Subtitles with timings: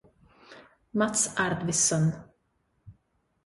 [0.97, 2.03] Mats Arvidsson